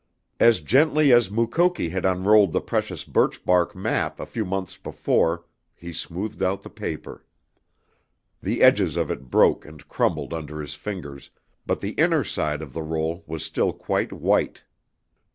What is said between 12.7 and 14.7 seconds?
the roll was still quite white.